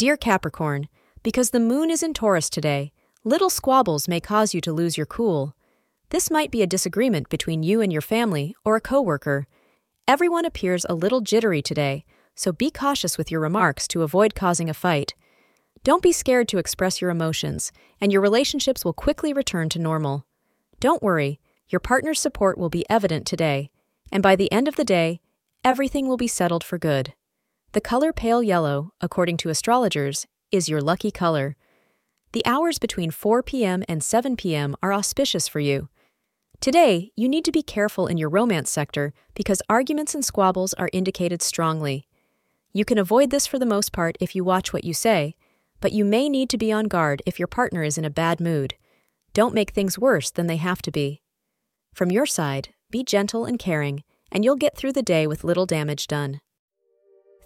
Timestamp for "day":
24.82-25.20, 55.02-55.28